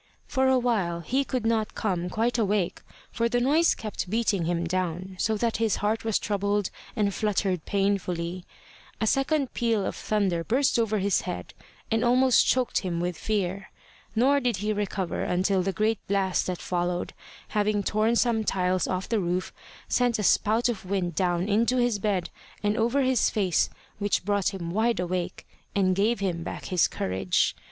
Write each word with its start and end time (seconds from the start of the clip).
For 0.25 0.47
a 0.47 0.57
while 0.57 1.01
he 1.01 1.23
could 1.23 1.45
not 1.45 1.75
come 1.75 2.09
quite 2.09 2.39
awake, 2.39 2.81
for 3.11 3.29
the 3.29 3.39
noise 3.39 3.75
kept 3.75 4.09
beating 4.09 4.45
him 4.45 4.63
down, 4.65 5.15
so 5.19 5.37
that 5.37 5.57
his 5.57 5.75
heart 5.75 6.03
was 6.03 6.17
troubled 6.17 6.71
and 6.95 7.13
fluttered 7.13 7.65
painfully. 7.65 8.43
A 8.99 9.05
second 9.05 9.53
peal 9.53 9.85
of 9.85 9.95
thunder 9.95 10.43
burst 10.43 10.79
over 10.79 10.97
his 10.97 11.21
head, 11.21 11.53
and 11.91 12.03
almost 12.03 12.47
choked 12.47 12.79
him 12.79 12.99
with 12.99 13.15
fear. 13.15 13.69
Nor 14.15 14.39
did 14.39 14.57
he 14.57 14.73
recover 14.73 15.21
until 15.21 15.61
the 15.61 15.71
great 15.71 15.99
blast 16.07 16.47
that 16.47 16.57
followed, 16.63 17.13
having 17.49 17.83
torn 17.83 18.15
some 18.15 18.43
tiles 18.43 18.87
off 18.87 19.07
the 19.07 19.19
roof, 19.19 19.53
sent 19.87 20.17
a 20.17 20.23
spout 20.23 20.67
of 20.67 20.83
wind 20.83 21.13
down 21.13 21.47
into 21.47 21.77
his 21.77 21.99
bed 21.99 22.31
and 22.63 22.75
over 22.75 23.03
his 23.03 23.29
face, 23.29 23.69
which 23.99 24.25
brought 24.25 24.51
him 24.51 24.71
wide 24.71 24.99
awake, 24.99 25.47
and 25.75 25.95
gave 25.95 26.21
him 26.21 26.41
back 26.41 26.65
his 26.65 26.87
courage. 26.87 27.55